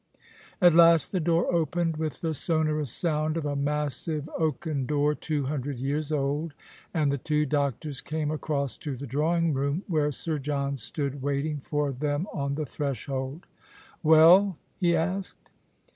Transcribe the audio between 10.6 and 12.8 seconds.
stood waiting for them on the